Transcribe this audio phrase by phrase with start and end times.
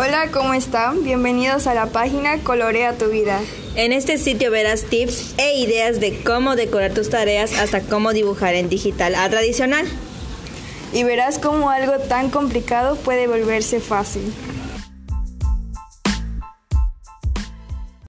[0.00, 1.02] Hola, ¿cómo están?
[1.02, 3.40] Bienvenidos a la página Colorea tu vida.
[3.74, 8.54] En este sitio verás tips e ideas de cómo decorar tus tareas hasta cómo dibujar
[8.54, 9.84] en digital a tradicional.
[10.92, 14.32] Y verás cómo algo tan complicado puede volverse fácil.